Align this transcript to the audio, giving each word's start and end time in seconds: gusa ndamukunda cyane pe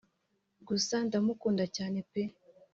gusa 0.67 0.95
ndamukunda 1.07 1.65
cyane 1.75 1.99
pe 2.11 2.21